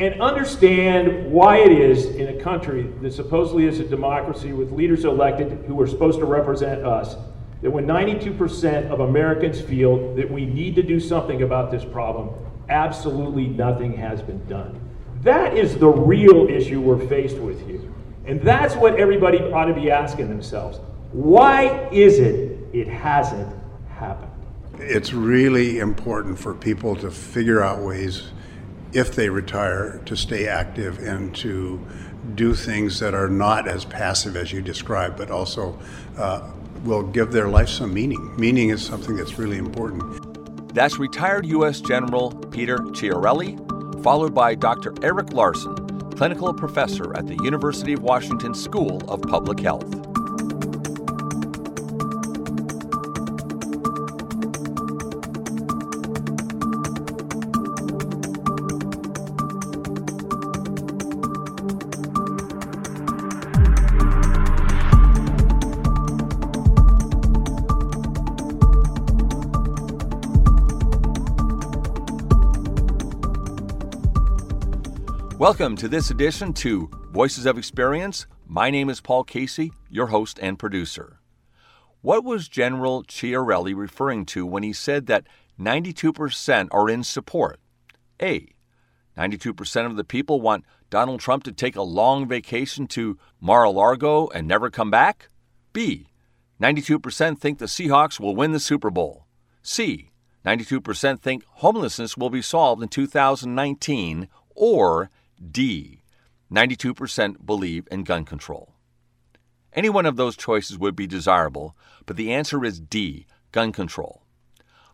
[0.00, 5.04] and understand why it is in a country that supposedly is a democracy with leaders
[5.04, 7.16] elected who are supposed to represent us,
[7.60, 12.30] that when 92% of Americans feel that we need to do something about this problem,
[12.70, 14.80] absolutely nothing has been done.
[15.22, 17.82] That is the real issue we're faced with here.
[18.24, 20.78] And that's what everybody ought to be asking themselves.
[21.12, 23.54] Why is it it hasn't
[23.90, 24.30] happened?
[24.78, 28.30] It's really important for people to figure out ways,
[28.92, 31.84] if they retire, to stay active and to
[32.34, 35.78] do things that are not as passive as you described, but also
[36.18, 36.50] uh,
[36.84, 38.34] will give their life some meaning.
[38.36, 40.74] Meaning is something that's really important.
[40.74, 41.80] That's retired U.S.
[41.80, 44.94] General Peter Chiarelli, followed by Dr.
[45.02, 45.74] Eric Larson,
[46.10, 50.09] clinical professor at the University of Washington School of Public Health.
[75.40, 78.26] Welcome to this edition to Voices of Experience.
[78.46, 81.18] My name is Paul Casey, your host and producer.
[82.02, 85.26] What was General Chiarelli referring to when he said that
[85.58, 87.58] 92% are in support?
[88.20, 88.48] A.
[89.16, 93.70] 92% of the people want Donald Trump to take a long vacation to Mar a
[93.70, 95.30] Lago and never come back?
[95.72, 96.10] B.
[96.60, 99.24] 92% think the Seahawks will win the Super Bowl.
[99.62, 100.10] C.
[100.44, 104.28] 92% think homelessness will be solved in 2019.
[104.54, 105.08] Or
[105.40, 106.02] D.
[106.52, 108.74] 92% believe in gun control.
[109.72, 113.26] Any one of those choices would be desirable, but the answer is D.
[113.52, 114.22] Gun control.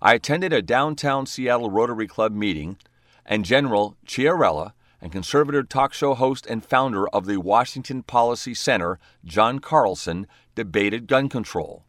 [0.01, 2.77] I attended a downtown Seattle Rotary Club meeting,
[3.25, 8.99] and General Chiarelli and conservative talk show host and founder of the Washington Policy Center,
[9.25, 11.85] John Carlson, debated gun control.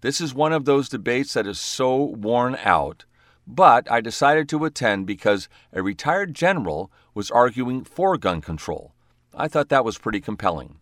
[0.00, 3.04] This is one of those debates that is so worn out
[3.46, 8.92] but I decided to attend because a retired general was arguing for gun control.
[9.34, 10.76] I thought that was pretty compelling.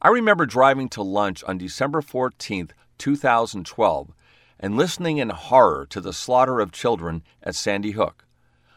[0.00, 4.12] I remember driving to lunch on December 14, 2012,
[4.60, 8.26] and listening in horror to the slaughter of children at Sandy Hook.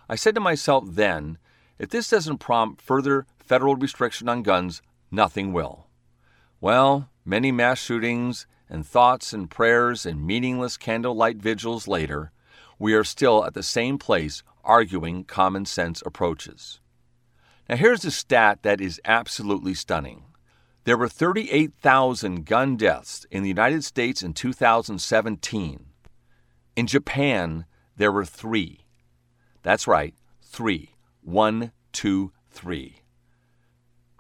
[0.10, 1.38] I said to myself then,
[1.80, 4.82] if this doesn't prompt further federal restriction on guns,
[5.12, 5.88] nothing will.
[6.60, 12.32] Well, many mass shootings and thoughts and prayers and meaningless candlelight vigils later,
[12.80, 16.80] we are still at the same place arguing common sense approaches.
[17.68, 20.24] Now, here's a stat that is absolutely stunning.
[20.84, 25.86] There were 38,000 gun deaths in the United States in 2017.
[26.76, 27.66] In Japan,
[27.98, 28.86] there were three.
[29.64, 30.92] That's right, three.
[31.22, 33.02] One, two, three.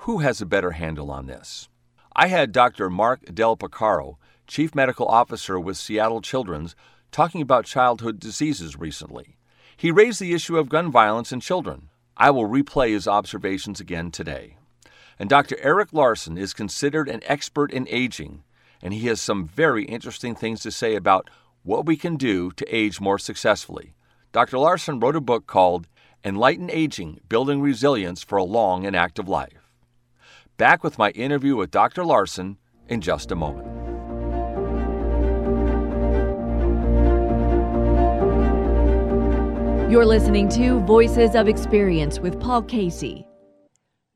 [0.01, 1.69] Who has a better handle on this?
[2.13, 2.89] I had Dr.
[2.89, 6.75] Mark Del Beccaro, Chief Medical Officer with Seattle Children's,
[7.11, 9.36] talking about childhood diseases recently.
[9.77, 11.89] He raised the issue of gun violence in children.
[12.17, 14.57] I will replay his observations again today.
[15.19, 15.55] And Dr.
[15.61, 18.43] Eric Larson is considered an expert in aging,
[18.81, 21.29] and he has some very interesting things to say about
[21.61, 23.93] what we can do to age more successfully.
[24.31, 24.57] Dr.
[24.57, 25.87] Larson wrote a book called
[26.23, 29.71] Enlightened Aging Building Resilience for a Long and Active Life.
[30.57, 32.03] Back with my interview with Dr.
[32.03, 32.57] Larson
[32.87, 33.76] in just a moment.
[39.89, 43.25] You're listening to Voices of Experience with Paul Casey.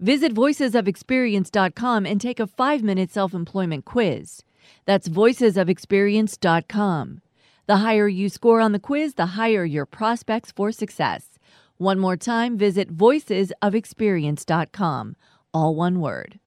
[0.01, 4.43] Visit voicesofexperience.com and take a five minute self employment quiz.
[4.85, 7.21] That's voicesofexperience.com.
[7.67, 11.39] The higher you score on the quiz, the higher your prospects for success.
[11.77, 15.15] One more time, visit voicesofexperience.com.
[15.53, 16.37] All one word.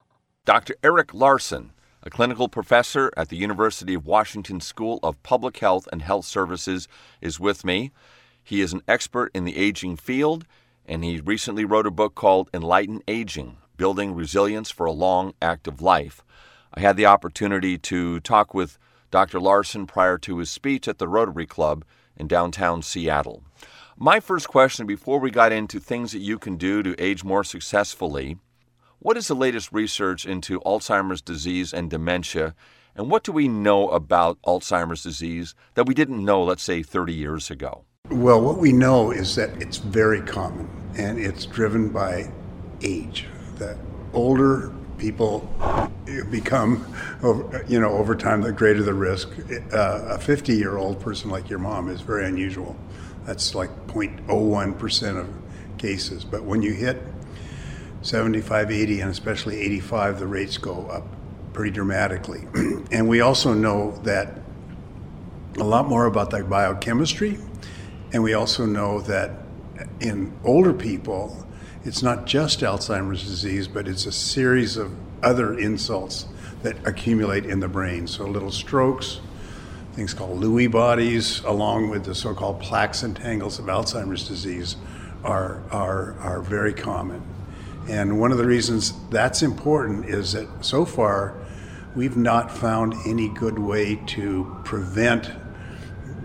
[0.45, 0.75] Dr.
[0.83, 1.71] Eric Larson,
[2.03, 6.87] a clinical professor at the University of Washington School of Public Health and Health Services,
[7.21, 7.91] is with me.
[8.45, 10.45] He is an expert in the aging field,
[10.85, 15.81] and he recently wrote a book called Enlightened Aging Building Resilience for a Long, Active
[15.81, 16.23] Life.
[16.73, 18.77] I had the opportunity to talk with
[19.09, 19.39] Dr.
[19.39, 21.83] Larson prior to his speech at the Rotary Club
[22.15, 23.43] in downtown Seattle.
[23.97, 27.43] My first question before we got into things that you can do to age more
[27.43, 28.37] successfully
[28.99, 32.55] what is the latest research into Alzheimer's disease and dementia?
[32.95, 37.13] And what do we know about Alzheimer's disease that we didn't know, let's say, 30
[37.13, 37.85] years ago?
[38.11, 42.31] Well, what we know is that it's very common and it's driven by
[42.83, 43.25] age.
[43.55, 43.77] That
[44.13, 45.49] older people
[46.29, 46.85] become,
[47.67, 49.29] you know, over time, the greater the risk.
[49.73, 52.75] Uh, a 50 year old person like your mom is very unusual.
[53.25, 55.27] That's like 0.01% of
[55.79, 56.23] cases.
[56.23, 57.01] But when you hit
[58.03, 61.07] 75, 80, and especially 85, the rates go up
[61.53, 62.47] pretty dramatically.
[62.91, 64.41] and we also know that
[65.57, 67.39] a lot more about the biochemistry,
[68.15, 69.29] and we also know that
[69.99, 71.45] in older people,
[71.83, 76.25] it's not just Alzheimer's disease, but it's a series of other insults
[76.63, 78.07] that accumulate in the brain.
[78.07, 79.19] So little strokes,
[79.95, 84.77] things called Lewy bodies, along with the so-called plaques and tangles of Alzheimer's disease,
[85.25, 87.21] are, are, are very common.
[87.89, 91.35] And one of the reasons that's important is that so far
[91.97, 95.29] we've not found any good way to prevent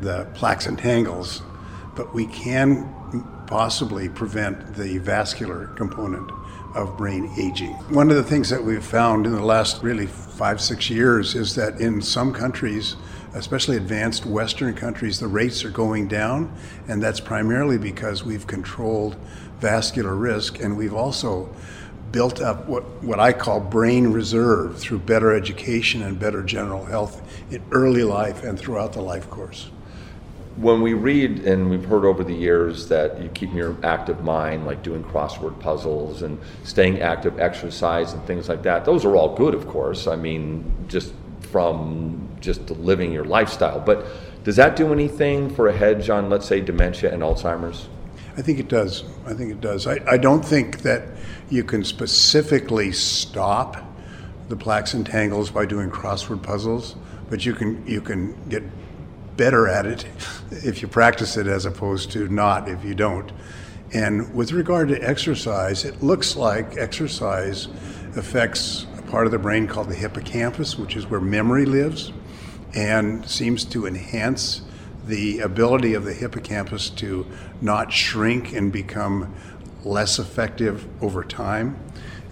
[0.01, 1.43] the plaques and tangles,
[1.95, 2.89] but we can
[3.47, 6.31] possibly prevent the vascular component
[6.75, 7.73] of brain aging.
[7.93, 11.55] One of the things that we've found in the last really five, six years is
[11.57, 12.97] that in some countries,
[13.35, 16.55] especially advanced Western countries, the rates are going down,
[16.87, 19.17] and that's primarily because we've controlled
[19.59, 21.53] vascular risk and we've also
[22.13, 27.21] built up what, what I call brain reserve through better education and better general health
[27.53, 29.71] in early life and throughout the life course
[30.61, 34.67] when we read and we've heard over the years that you keep your active mind
[34.67, 39.35] like doing crossword puzzles and staying active exercise and things like that those are all
[39.35, 40.07] good of course.
[40.07, 43.81] I mean just from just living your lifestyle.
[43.81, 44.07] But
[44.45, 47.89] does that do anything for a hedge on let's say dementia and alzheimer's?
[48.37, 49.05] I think it does.
[49.27, 49.87] I think it does.
[49.87, 51.03] I, I don't think that
[51.49, 53.77] you can specifically stop
[54.49, 56.97] the plaques and tangles by doing crossword puzzles
[57.31, 58.63] but you can you can get
[59.41, 60.05] better at it
[60.51, 63.33] if you practice it as opposed to not if you don't.
[63.91, 67.67] And with regard to exercise, it looks like exercise
[68.17, 72.13] affects a part of the brain called the hippocampus, which is where memory lives,
[72.75, 74.61] and seems to enhance
[75.07, 77.27] the ability of the hippocampus to
[77.63, 79.35] not shrink and become
[79.85, 81.79] less effective over time.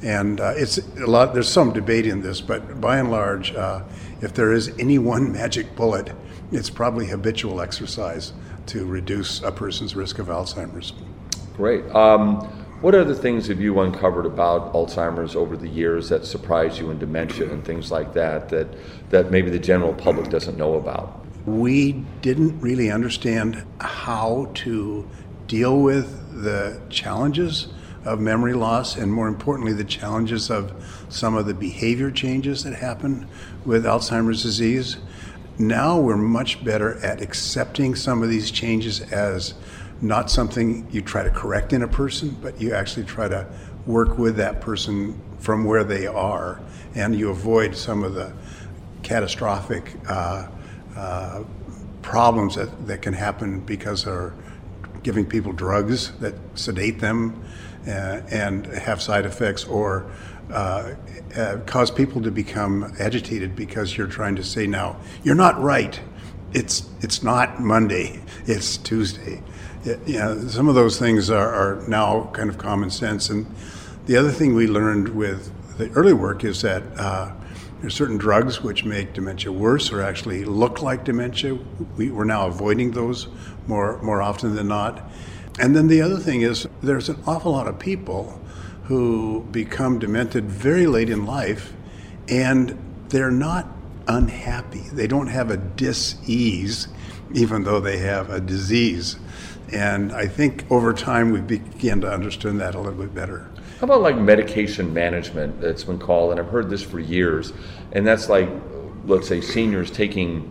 [0.02, 1.32] And uh, it's a lot.
[1.32, 3.84] There's some debate in this, but by and large, uh,
[4.20, 6.12] if there is any one magic bullet,
[6.52, 8.32] it's probably habitual exercise
[8.66, 10.92] to reduce a person's risk of Alzheimer's.
[11.56, 11.84] Great.
[11.94, 12.40] Um,
[12.80, 16.98] what other things have you uncovered about Alzheimer's over the years that surprise you in
[16.98, 18.68] dementia and things like that, that,
[19.10, 21.26] that maybe the general public doesn't know about?
[21.44, 25.08] We didn't really understand how to
[25.48, 27.68] deal with the challenges
[28.04, 30.72] of memory loss and, more importantly, the challenges of
[31.08, 33.26] some of the behavior changes that happen
[33.64, 34.98] with Alzheimer's disease.
[35.58, 39.54] Now we're much better at accepting some of these changes as
[40.00, 43.44] not something you try to correct in a person, but you actually try to
[43.84, 46.60] work with that person from where they are,
[46.94, 48.32] and you avoid some of the
[49.02, 50.46] catastrophic uh,
[50.96, 51.42] uh,
[52.02, 54.32] problems that, that can happen because of
[55.02, 57.42] giving people drugs that sedate them
[57.86, 60.08] uh, and have side effects or
[60.52, 60.94] uh,
[61.36, 66.00] uh, cause people to become agitated because you're trying to say now you're not right.
[66.52, 68.20] It's it's not Monday.
[68.46, 69.42] It's Tuesday.
[69.84, 73.28] It, you know, some of those things are, are now kind of common sense.
[73.28, 73.46] And
[74.06, 77.32] the other thing we learned with the early work is that uh,
[77.80, 81.58] there's certain drugs which make dementia worse or actually look like dementia.
[81.96, 83.28] We, we're now avoiding those
[83.66, 85.08] more more often than not.
[85.60, 88.40] And then the other thing is there's an awful lot of people
[88.88, 91.74] who become demented very late in life
[92.26, 92.76] and
[93.10, 93.68] they're not
[94.06, 94.80] unhappy.
[94.92, 96.88] They don't have a dis-ease
[97.34, 99.16] even though they have a disease.
[99.72, 103.50] And I think over time we begin to understand that a little bit better.
[103.80, 107.52] How about like medication management that's been called, and I've heard this for years,
[107.92, 108.48] and that's like,
[109.04, 110.50] let's say, seniors taking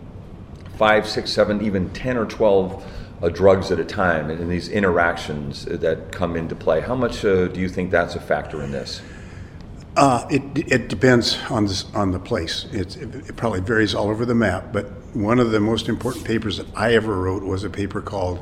[0.77, 2.85] five, six, seven, even 10 or 12
[3.21, 6.81] uh, drugs at a time and, these interactions that come into play.
[6.81, 9.01] How much uh, do you think that's a factor in this?
[9.95, 12.65] Uh, it, it depends on, this, on the place.
[12.71, 16.57] It, it probably varies all over the map, but one of the most important papers
[16.57, 18.39] that I ever wrote was a paper called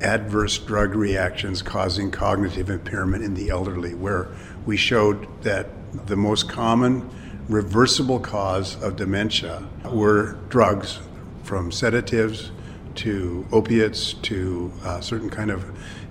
[0.00, 4.28] Adverse Drug Reactions Causing Cognitive Impairment in the Elderly, where
[4.66, 5.68] we showed that
[6.06, 7.08] the most common
[7.48, 10.98] reversible cause of dementia were drugs
[11.44, 12.50] from sedatives
[12.98, 15.64] to opiates to uh, certain kind of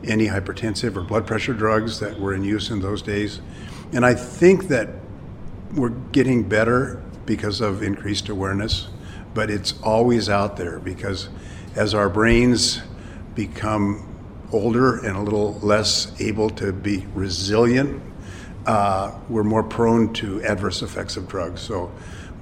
[0.04, 3.42] antihypertensive or blood pressure drugs that were in use in those days.
[3.92, 4.90] And I think that
[5.74, 8.88] we're getting better because of increased awareness,
[9.34, 11.30] but it's always out there because
[11.76, 12.82] as our brains
[13.36, 14.04] become
[14.52, 18.02] older and a little less able to be resilient,
[18.66, 21.62] uh, we're more prone to adverse effects of drugs.
[21.62, 21.92] So,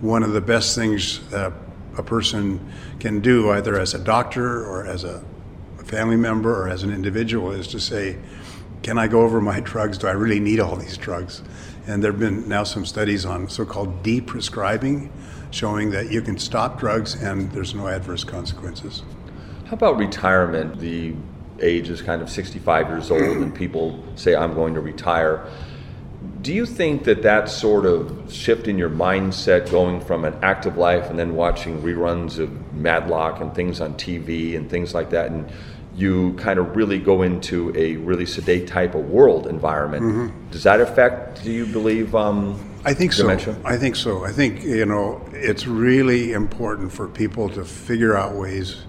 [0.01, 1.51] one of the best things uh,
[1.97, 5.23] a person can do, either as a doctor or as a
[5.83, 8.17] family member or as an individual, is to say,
[8.83, 9.97] can I go over my drugs?
[9.97, 11.41] Do I really need all these drugs?
[11.87, 15.11] And there have been now some studies on so called de-prescribing,
[15.51, 19.03] showing that you can stop drugs and there's no adverse consequences.
[19.65, 20.79] How about retirement?
[20.79, 21.15] The
[21.61, 25.47] age is kind of 65 years old, and people say, I'm going to retire.
[26.45, 30.77] Do you think that that sort of shift in your mindset going from an active
[30.77, 35.31] life and then watching reruns of Matlock and things on TV and things like that,
[35.31, 35.51] and
[35.95, 40.03] you kind of really go into a really sedate type of world environment.
[40.03, 40.51] Mm-hmm.
[40.51, 43.55] Does that affect, do you believe, um, I think dementia?
[43.55, 43.61] so.
[43.65, 44.23] I think so.
[44.23, 48.83] I think, you know, it's really important for people to figure out ways,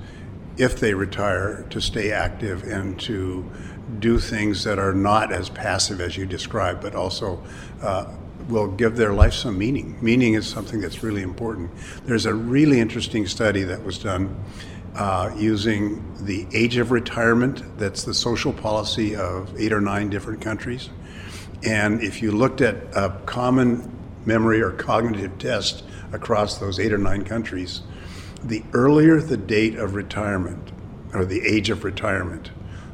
[0.58, 3.50] if they retire, to stay active and to
[3.98, 7.42] do things that are not as passive as you described, but also
[7.82, 8.06] uh,
[8.48, 9.96] will give their life some meaning.
[10.00, 11.70] Meaning is something that's really important.
[12.04, 14.36] There's a really interesting study that was done
[14.94, 17.78] uh, using the age of retirement.
[17.78, 20.90] That's the social policy of eight or nine different countries.
[21.64, 23.92] And if you looked at a common
[24.24, 27.82] memory or cognitive test across those eight or nine countries,
[28.42, 30.70] the earlier the date of retirement
[31.12, 32.50] or the age of retirement,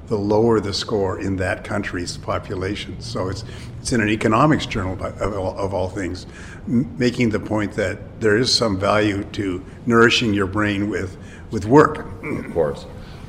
[0.07, 3.01] the lower the score in that country's population.
[3.01, 3.45] So it's
[3.81, 6.27] it's in an economics journal of all, of all things,
[6.67, 11.17] making the point that there is some value to nourishing your brain with
[11.51, 12.07] with work.
[12.23, 12.87] Of course.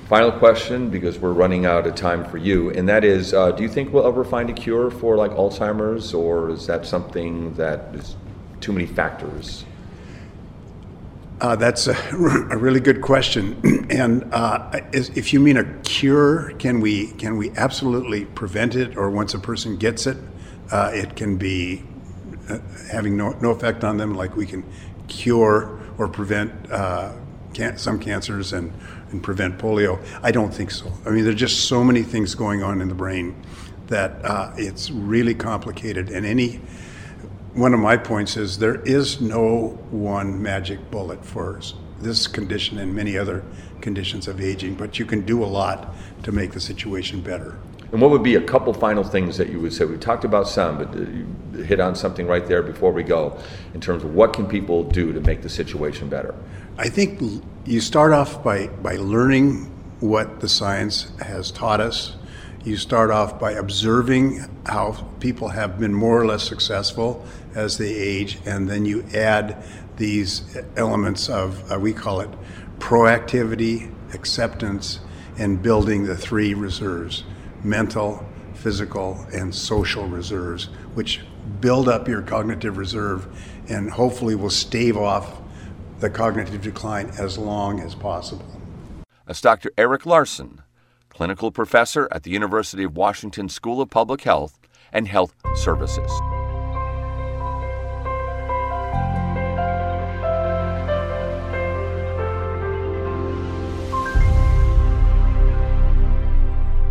[0.10, 3.64] Final question, because we're running out of time for you, and that is, uh, do
[3.64, 7.96] you think we'll ever find a cure for like Alzheimer's, or is that something that
[7.96, 8.16] is
[8.60, 9.66] too many factors?
[11.44, 13.60] Uh, that's a, a, really good question.
[13.90, 18.96] and uh, is, if you mean a cure, can we can we absolutely prevent it,
[18.96, 20.16] or once a person gets it,
[20.72, 21.84] uh, it can be
[22.50, 22.60] uh,
[22.90, 24.64] having no, no effect on them, like we can
[25.10, 27.12] cure or prevent uh,
[27.54, 28.72] can- some cancers and,
[29.12, 30.02] and prevent polio?
[30.24, 30.94] I don't think so.
[31.06, 33.36] I mean, there's just so many things going on in the brain
[33.88, 36.10] that uh, it's really complicated.
[36.10, 36.62] And any
[37.54, 41.60] one of my points is there is no one magic bullet for
[42.00, 43.44] this condition and many other
[43.82, 45.94] conditions of aging, but you can do a lot
[46.24, 47.58] to make the situation better.
[47.92, 49.86] And what would be a couple final things that you would say?
[49.86, 53.38] We talked about some, but you hit on something right there before we go
[53.76, 56.34] in terms of what can people do to make the situation better?
[56.80, 62.16] I think you start off by, by learning what the science has taught us.
[62.64, 67.94] You start off by observing how people have been more or less successful as they
[67.94, 69.62] age, and then you add
[69.98, 72.30] these elements of, uh, we call it
[72.80, 75.02] proactivity, acceptance,
[75.38, 77.26] and building the three reserves
[77.66, 81.20] mental, physical, and social reserves, which
[81.60, 83.28] build up your cognitive reserve
[83.68, 85.42] and hopefully will stave off
[86.00, 88.46] the cognitive decline as long as possible.
[89.26, 89.72] That's Dr.
[89.78, 90.63] Eric Larson,
[91.14, 94.60] clinical professor at the University of Washington School of Public Health
[94.92, 96.12] and Health Services.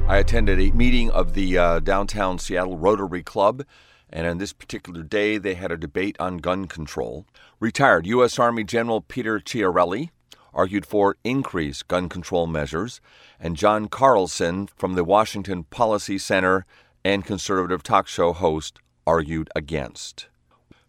[0.09, 3.64] I attended a meeting of the uh, downtown Seattle Rotary Club,
[4.11, 7.26] and on this particular day, they had a debate on gun control.
[7.59, 8.38] Retired U.S.
[8.38, 10.11] Army General Peter Chiarelli
[10.52, 13.00] argued for increased gun control measures,
[13.40, 16.66] and John Carlson from the Washington Policy Center
[17.04, 20.28] and conservative talk show host argued against.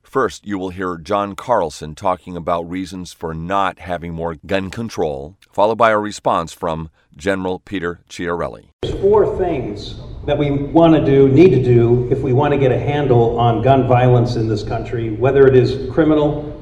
[0.04, 5.38] First, you will hear John Carlson talking about reasons for not having more gun control,
[5.52, 8.68] followed by a response from General Peter Chiarelli.
[8.84, 9.96] There's four things
[10.28, 13.40] that we want to do, need to do, if we want to get a handle
[13.40, 16.53] on gun violence in this country, whether it is criminal,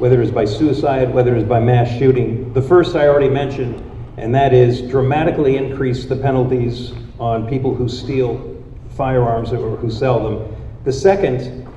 [0.00, 2.50] whether it is by suicide, whether it is by mass shooting.
[2.54, 3.84] The first I already mentioned,
[4.16, 8.64] and that is dramatically increase the penalties on people who steal
[8.96, 10.56] firearms or who sell them.
[10.84, 11.68] The second,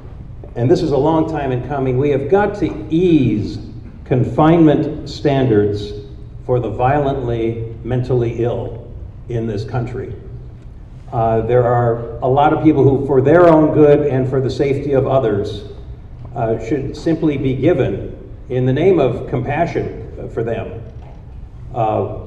[0.55, 3.59] and this is a long time in coming, we have got to ease
[4.05, 5.91] confinement standards
[6.45, 8.89] for the violently mentally ill
[9.27, 10.15] in this country.
[11.11, 14.49] Uh, there are a lot of people who, for their own good and for the
[14.49, 15.65] safety of others,
[16.35, 18.12] uh, should simply be given,
[18.49, 20.81] in the name of compassion for them,
[21.73, 22.19] uh,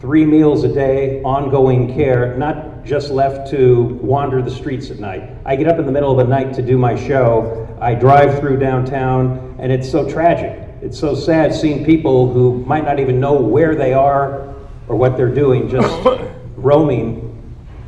[0.00, 5.30] three meals a day, ongoing care, not just left to wander the streets at night.
[5.44, 7.66] I get up in the middle of the night to do my show.
[7.80, 10.60] I drive through downtown, and it's so tragic.
[10.80, 14.54] It's so sad seeing people who might not even know where they are
[14.86, 16.06] or what they're doing, just
[16.56, 17.30] roaming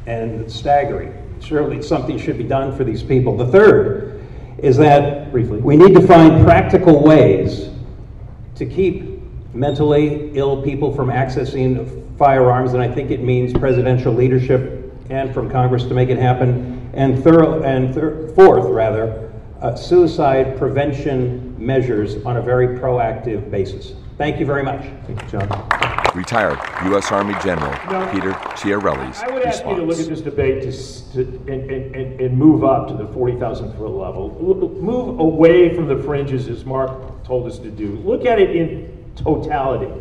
[0.07, 1.13] and staggering.
[1.41, 3.37] Surely something should be done for these people.
[3.37, 4.27] The third
[4.59, 7.69] is that briefly, we need to find practical ways
[8.57, 9.21] to keep
[9.55, 15.51] mentally ill people from accessing firearms, and I think it means presidential leadership and from
[15.51, 16.91] Congress to make it happen.
[16.95, 23.95] And thorough, and thir- fourth, rather, uh, suicide prevention measures on a very proactive basis.
[24.19, 24.83] Thank you very much.
[25.07, 25.86] Thank you, John.
[26.17, 27.13] Retired U.S.
[27.13, 28.11] Army General No.
[28.11, 30.73] Peter Chiarelli's I would ask you to look at this debate to,
[31.13, 31.21] to,
[31.53, 34.31] and, and, and, and move up to the 40,000 foot level.
[34.41, 37.97] Move away from the fringes as Mark told us to do.
[37.97, 39.93] Look at it in totality.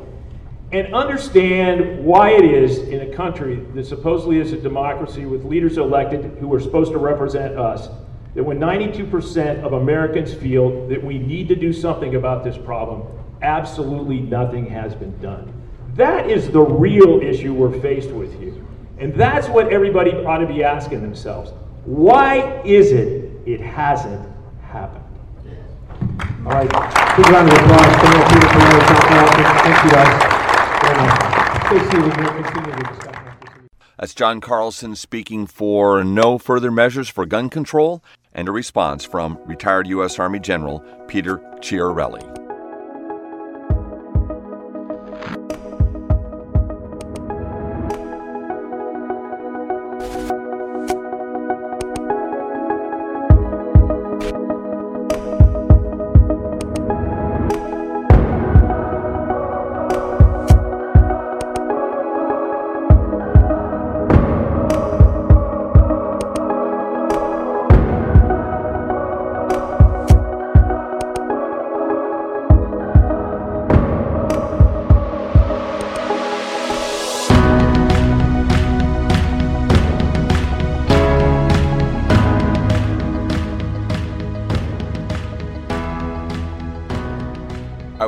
[0.72, 5.78] And understand why it is in a country that supposedly is a democracy with leaders
[5.78, 7.90] elected who are supposed to represent us,
[8.36, 13.04] that when 92% of Americans feel that we need to do something about this problem,
[13.42, 15.55] absolutely nothing has been done.
[15.96, 18.54] That is the real issue we're faced with here.
[18.98, 21.52] And that's what everybody ought to be asking themselves.
[21.86, 24.28] Why is it it hasn't
[24.62, 25.04] happened?
[26.46, 28.84] All right, big round of applause for Peter Perez,
[29.64, 30.36] Thank you guys
[30.84, 31.66] very much.
[31.66, 33.70] Stay seated, we'll continue the discussion.
[33.98, 39.40] That's John Carlson speaking for no further measures for gun control and a response from
[39.46, 40.20] retired U.S.
[40.20, 42.45] Army General Peter Chiarelli.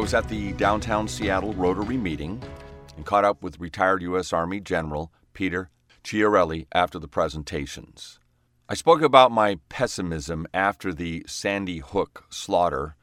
[0.08, 2.42] Was at the downtown Seattle Rotary meeting
[2.96, 4.32] and caught up with retired U.S.
[4.32, 5.70] Army General Peter
[6.02, 8.18] Chiarelli after the presentations.
[8.70, 12.96] I spoke about my pessimism after the Sandy Hook slaughter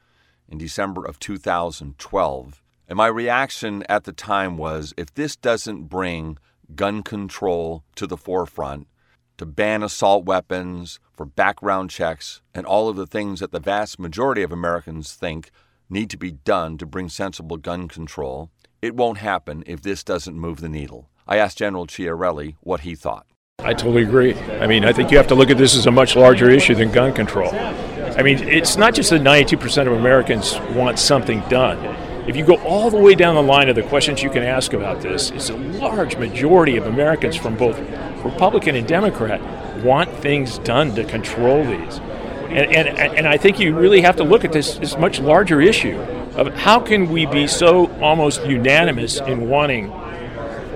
[0.49, 6.39] in December of 2012, and my reaction at the time was if this doesn't bring
[6.73, 8.87] gun control to the forefront,
[9.37, 13.99] to ban assault weapons, for background checks, and all of the things that the vast
[13.99, 15.51] majority of Americans think
[15.89, 18.49] need to be done to bring sensible gun control.
[18.81, 21.09] It won't happen if this doesn't move the needle.
[21.27, 23.25] I asked General Chiarelli what he thought.
[23.59, 24.35] I totally agree.
[24.35, 26.75] I mean, I think you have to look at this as a much larger issue
[26.75, 27.53] than gun control.
[27.53, 31.83] I mean, it's not just that 92% of Americans want something done.
[32.27, 34.73] If you go all the way down the line of the questions you can ask
[34.73, 37.79] about this, it's a large majority of Americans from both
[38.23, 39.41] Republican and Democrat
[39.83, 41.99] want things done to control these.
[42.49, 45.61] And, and, and I think you really have to look at this a much larger
[45.61, 45.99] issue
[46.35, 49.91] of how can we be so almost unanimous in wanting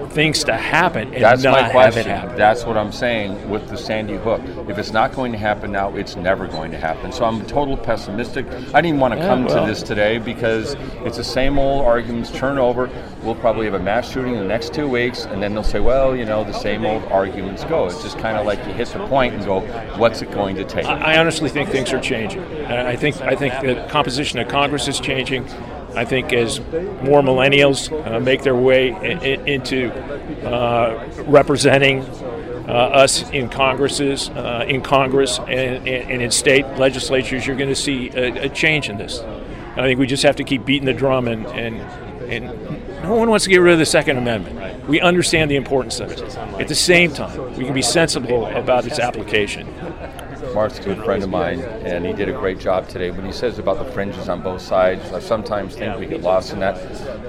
[0.10, 1.72] things to happen and That's not my have it
[2.06, 2.12] question.
[2.12, 2.36] happen.
[2.38, 4.41] That's what I'm saying with the Sandy Hook.
[4.67, 7.12] If it's not going to happen now, it's never going to happen.
[7.12, 8.45] So I'm total pessimistic.
[8.74, 9.65] I didn't want to Yeah, come well.
[9.65, 12.89] to this today because it's the same old arguments turn over.
[13.24, 15.80] We'll probably have a mass shooting in the next two weeks, and then they'll say,
[15.80, 17.86] well, you know, the same old arguments go.
[17.86, 19.62] It's just kind of like you hit the point and go,
[19.98, 20.86] what's it going to take?
[20.86, 22.41] I I honestly think things are changing.
[22.65, 25.45] I think I think the composition of Congress is changing.
[25.95, 29.91] I think as more millennials uh, make their way i- i- into
[30.45, 32.02] uh, representing
[32.67, 35.49] uh, us in Congresses, uh, in Congress, and,
[35.88, 39.19] and, and in state legislatures, you're going to see a, a change in this.
[39.19, 41.82] And I think we just have to keep beating the drum, and, and
[42.30, 42.45] and
[43.02, 44.88] no one wants to get rid of the Second Amendment.
[44.88, 46.21] We understand the importance of it.
[46.60, 49.67] At the same time, we can be sensible about its application.
[50.60, 53.12] A good friend of mine, and he did a great job today.
[53.12, 56.52] When he says about the fringes on both sides, I sometimes think we get lost
[56.52, 56.76] in that.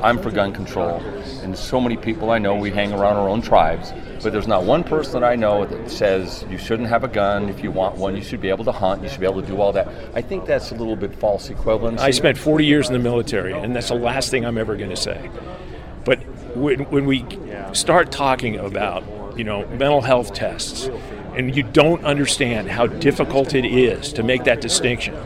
[0.03, 0.97] I'm for gun control,
[1.43, 4.65] and so many people I know, we hang around our own tribes, but there's not
[4.65, 7.49] one person that I know that says you shouldn't have a gun.
[7.49, 9.47] If you want one, you should be able to hunt, you should be able to
[9.47, 9.87] do all that.
[10.13, 12.01] I think that's a little bit false equivalency.
[12.01, 14.91] I spent 40 years in the military, and that's the last thing I'm ever going
[14.91, 15.31] to say.
[16.05, 16.19] But
[16.57, 17.25] when, when we
[17.75, 19.05] start talking about,
[19.39, 20.91] you know, mental health tests,
[21.35, 25.17] and you don't understand how difficult it is to make that distinction,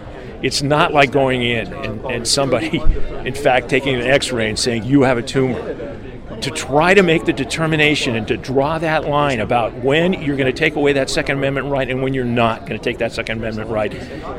[0.42, 2.78] it's not like going in and, and somebody,
[3.24, 5.90] in fact, taking an x-ray and saying, you have a tumor.
[6.40, 10.52] To try to make the determination and to draw that line about when you're going
[10.52, 13.12] to take away that Second Amendment right and when you're not going to take that
[13.12, 13.94] Second Amendment right,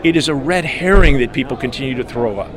[0.05, 2.51] it is a red herring that people continue to throw up.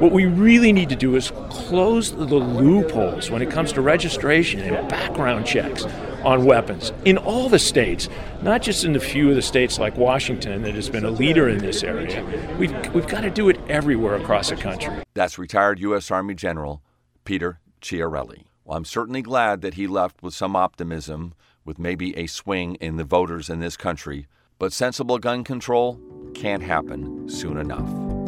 [0.00, 4.60] What we really need to do is close the loopholes when it comes to registration
[4.60, 5.84] and background checks
[6.24, 8.08] on weapons in all the states,
[8.42, 11.48] not just in the few of the states like Washington that has been a leader
[11.48, 12.24] in this area.
[12.58, 14.94] We've, we've got to do it everywhere across the country.
[15.14, 16.10] That's retired U.S.
[16.10, 16.82] Army General
[17.24, 18.44] Peter Chiarelli.
[18.64, 22.96] Well, I'm certainly glad that he left with some optimism with maybe a swing in
[22.96, 24.26] the voters in this country,
[24.58, 26.00] but sensible gun control
[26.34, 28.19] can't happen soon enough.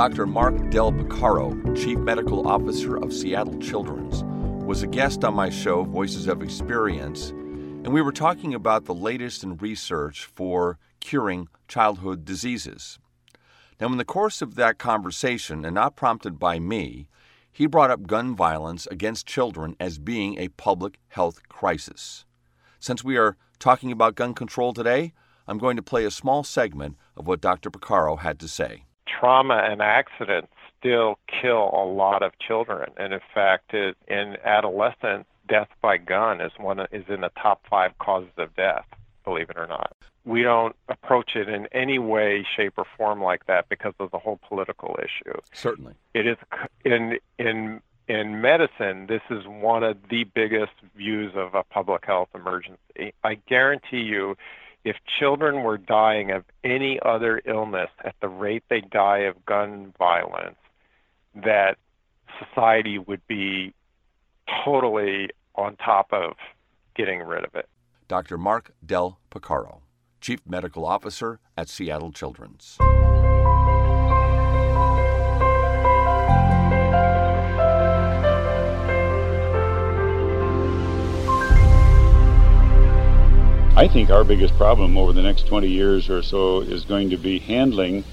[0.00, 0.24] Dr.
[0.24, 4.24] Mark Del Beccaro, Chief Medical Officer of Seattle Children's,
[4.64, 8.94] was a guest on my show, Voices of Experience, and we were talking about the
[8.94, 12.98] latest in research for curing childhood diseases.
[13.78, 17.06] Now, in the course of that conversation, and not prompted by me,
[17.52, 22.24] he brought up gun violence against children as being a public health crisis.
[22.78, 25.12] Since we are talking about gun control today,
[25.46, 27.70] I'm going to play a small segment of what Dr.
[27.70, 28.84] Beccaro had to say
[29.18, 32.90] trauma and accidents still kill a lot of children.
[32.96, 37.62] And in fact, it, in adolescence, death by gun is one is in the top
[37.68, 38.86] five causes of death.
[39.24, 39.94] Believe it or not,
[40.24, 44.18] we don't approach it in any way, shape, or form like that because of the
[44.18, 45.38] whole political issue.
[45.52, 46.36] Certainly, it is
[46.84, 49.06] in in in medicine.
[49.08, 53.12] This is one of the biggest views of a public health emergency.
[53.22, 54.36] I guarantee you,
[54.84, 59.92] if children were dying of any other illness at the rate they die of gun
[59.98, 60.56] violence,
[61.34, 61.76] that
[62.38, 63.74] society would be
[64.64, 66.32] totally on top of
[66.94, 67.68] getting rid of it.
[68.08, 68.38] Dr.
[68.38, 69.80] Mark Del Beccaro,
[70.20, 72.78] Chief Medical Officer at Seattle Children's.
[83.80, 87.16] I think our biggest problem over the next 20 years or so is going to
[87.16, 88.04] be handling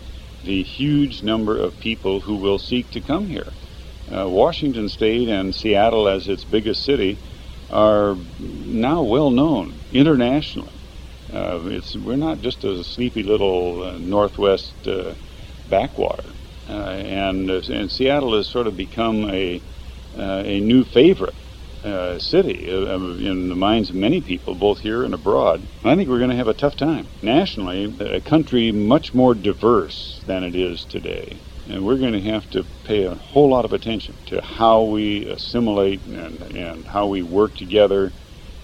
[0.46, 3.52] the huge number of people who will seek to come here.
[4.10, 7.20] Uh, Washington State and Seattle, as its biggest city,
[7.70, 10.72] are now well known internationally.
[11.34, 15.16] Uh, it's we're not just a sleepy little uh, northwest uh,
[15.68, 16.30] backwater,
[16.70, 19.62] uh, and uh, and Seattle has sort of become a
[20.16, 21.36] a new favorite
[21.84, 25.62] uh, city uh, in the minds of many people, both here and abroad.
[25.84, 27.08] I think we're going to have a tough time.
[27.22, 31.38] Nationally, a country much more diverse than it is today.
[31.70, 35.26] And we're going to have to pay a whole lot of attention to how we
[35.26, 38.12] assimilate and, and how we work together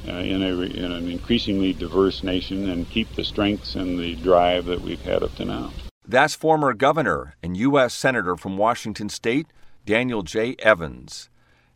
[0.08, 4.66] uh, in, a, in an increasingly diverse nation and keep the strengths and the drive
[4.66, 5.72] that we've had up to now.
[6.06, 7.94] That's former governor and U.S.
[7.94, 9.48] Senator from Washington State,
[9.86, 10.56] Daniel J.
[10.60, 11.30] Evans.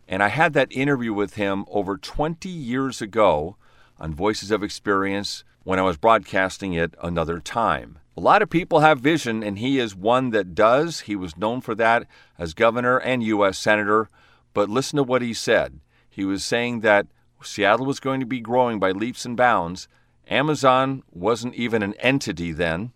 [0.08, 3.58] And I had that interview with him over 20 years ago
[4.00, 8.00] on Voices of Experience when I was broadcasting it another time.
[8.16, 11.02] A lot of people have vision, and he is one that does.
[11.02, 12.08] He was known for that
[12.40, 13.60] as governor and U.S.
[13.60, 14.10] Senator.
[14.54, 15.82] But listen to what he said.
[16.10, 17.08] He was saying that
[17.44, 19.88] Seattle was going to be growing by leaps and bounds.
[20.30, 22.92] Amazon wasn't even an entity then.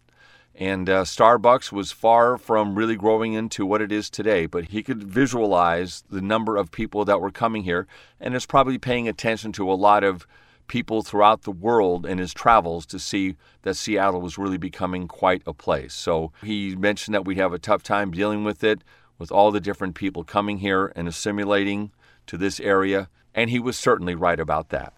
[0.56, 4.84] And uh, Starbucks was far from really growing into what it is today, but he
[4.84, 7.88] could visualize the number of people that were coming here
[8.20, 10.28] and is probably paying attention to a lot of
[10.68, 15.42] people throughout the world in his travels to see that Seattle was really becoming quite
[15.46, 15.94] a place.
[15.94, 18.84] So he mentioned that we'd have a tough time dealing with it,
[19.18, 21.92] with all the different people coming here and assimilating
[22.28, 24.94] to this area, and he was certainly right about that.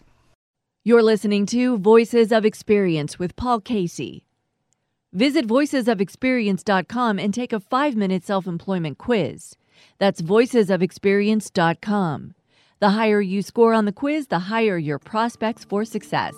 [0.84, 4.26] You're listening to Voices of Experience with Paul Casey.
[5.13, 9.56] Visit voicesofexperience.com and take a five minute self employment quiz.
[9.99, 12.34] That's voicesofexperience.com.
[12.80, 16.34] The higher you score on the quiz, the higher your prospects for success.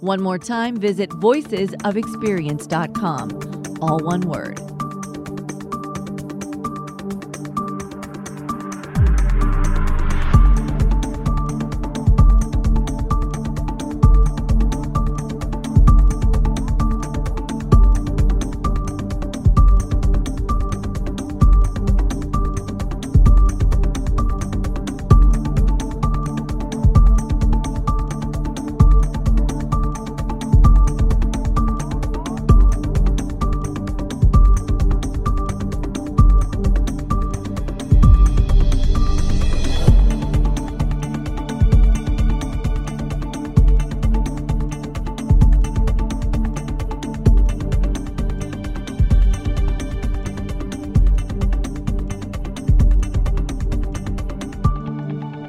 [0.00, 3.78] One more time, visit voicesofexperience.com.
[3.82, 4.71] All one word.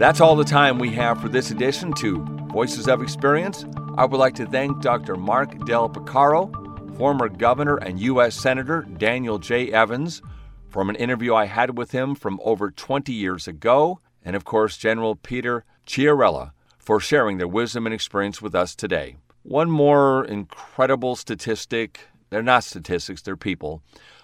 [0.03, 3.63] That's all the time we have for this edition to Voices of Experience.
[3.97, 5.15] I would like to thank Dr.
[5.15, 8.35] Mark Del Beccaro, former governor and U.S.
[8.35, 9.71] Senator Daniel J.
[9.71, 10.21] Evans,
[10.67, 14.75] from an interview I had with him from over 20 years ago, and of course,
[14.75, 19.15] General Peter Chiarelli for sharing their wisdom and experience with us today.
[19.43, 23.81] One more incredible statistic they're not statistics, they're people.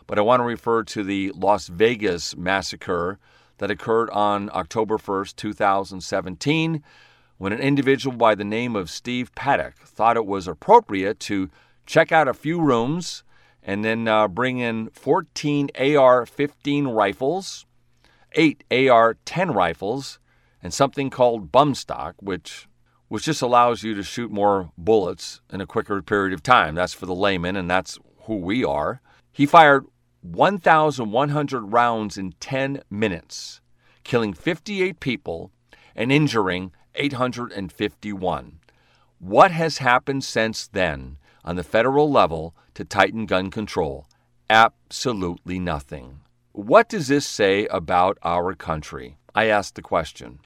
[0.07, 3.17] But I want to refer to the Las Vegas massacre
[3.59, 6.83] that occurred on October 1st, 2017,
[7.37, 11.49] when an individual by the name of Steve Paddock thought it was appropriate to
[11.85, 13.23] check out a few rooms
[13.63, 17.65] and then uh, bring in 14 AR 15 rifles,
[18.33, 20.19] 8 AR 10 rifles,
[20.61, 22.67] and something called bump stock, which
[23.07, 26.75] which just allows you to shoot more bullets in a quicker period of time.
[26.75, 29.01] That's for the layman, and that's who we are.
[29.31, 29.87] He fired
[30.21, 33.61] 1,100 rounds in 10 minutes,
[34.03, 35.51] killing 58 people
[35.95, 38.59] and injuring 851.
[39.19, 44.07] What has happened since then on the federal level to tighten gun control?
[44.49, 46.19] Absolutely nothing.
[46.51, 49.17] What does this say about our country?
[49.35, 50.39] I ask the question.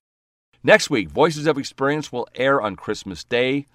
[0.63, 3.65] Next week, Voices of Experience will air on Christmas Day.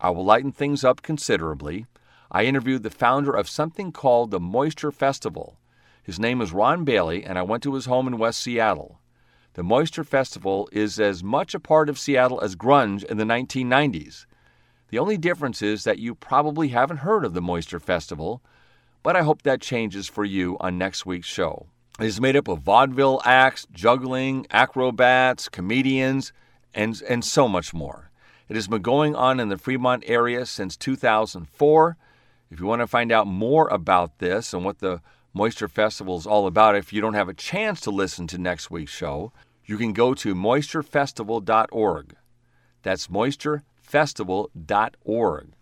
[0.00, 1.86] I will lighten things up considerably.
[2.34, 5.58] I interviewed the founder of something called the Moisture Festival.
[6.02, 9.00] His name is Ron Bailey, and I went to his home in West Seattle.
[9.52, 14.24] The Moisture Festival is as much a part of Seattle as grunge in the 1990s.
[14.88, 18.40] The only difference is that you probably haven't heard of the Moisture Festival,
[19.02, 21.66] but I hope that changes for you on next week's show.
[22.00, 26.32] It is made up of vaudeville acts, juggling, acrobats, comedians,
[26.74, 28.10] and, and so much more.
[28.48, 31.98] It has been going on in the Fremont area since 2004.
[32.52, 35.00] If you want to find out more about this and what the
[35.32, 38.70] Moisture Festival is all about, if you don't have a chance to listen to next
[38.70, 39.32] week's show,
[39.64, 42.14] you can go to moisturefestival.org.
[42.82, 45.52] That's moisturefestival.org.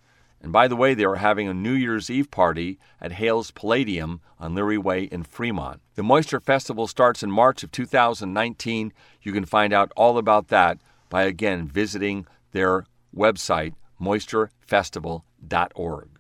[0.43, 4.21] And by the way, they are having a New Year's Eve party at Hales Palladium
[4.41, 5.81] on Leary Way in Fremont.
[5.95, 8.93] The Moisture Festival starts in March of 2019.
[9.23, 16.20] You can find out all about that by again visiting their website, moisturefestival.org.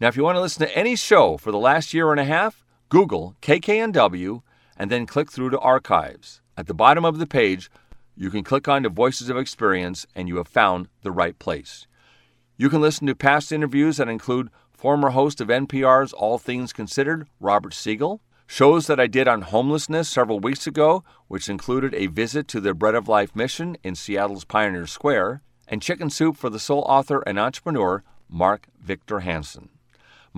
[0.00, 2.24] Now, if you want to listen to any show for the last year and a
[2.24, 4.42] half, Google KKNW
[4.76, 6.40] and then click through to archives.
[6.56, 7.68] At the bottom of the page,
[8.16, 11.88] you can click on to Voices of Experience and you have found the right place.
[12.56, 17.26] You can listen to past interviews that include former host of NPR's All Things Considered,
[17.40, 22.46] Robert Siegel, shows that I did on homelessness several weeks ago, which included a visit
[22.48, 26.60] to the Bread of Life mission in Seattle's Pioneer Square, and Chicken Soup for the
[26.60, 29.70] soul author and entrepreneur Mark Victor Hansen.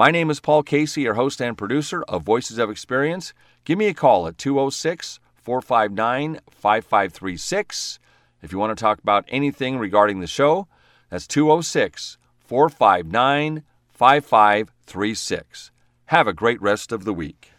[0.01, 3.35] My name is Paul Casey, your host and producer of Voices of Experience.
[3.67, 7.99] Give me a call at 206 459 5536
[8.41, 10.69] if you want to talk about anything regarding the show.
[11.11, 15.71] That's 206 459 5536.
[16.07, 17.50] Have a great rest of the week.